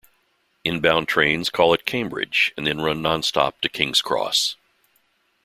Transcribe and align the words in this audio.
Inbound 0.63 1.07
trains 1.07 1.51
call 1.51 1.75
at 1.75 1.85
Cambridge 1.85 2.55
and 2.57 2.65
then 2.65 2.81
run 2.81 3.03
non-stop 3.03 3.61
to 3.61 3.69
King's 3.69 4.01
Cross. 4.01 4.55